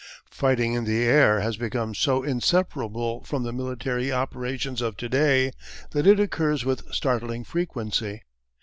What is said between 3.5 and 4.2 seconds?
military